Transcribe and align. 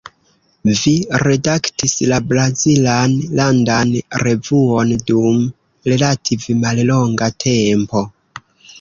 Vi 0.69 0.93
redaktis 1.23 1.93
la 2.13 2.19
brazilan 2.31 3.15
landan 3.41 3.93
revuon 4.25 4.97
dum 5.13 5.47
relative 5.93 6.61
mallonga 6.67 7.33
tempo. 7.49 8.07